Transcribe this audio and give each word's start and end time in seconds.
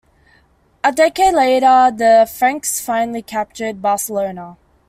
A 0.83 0.91
decade 0.91 1.35
later 1.35 1.91
the 1.95 2.27
Franks 2.39 2.81
finally 2.83 3.21
captured 3.21 3.83
Barcelona. 3.83 4.57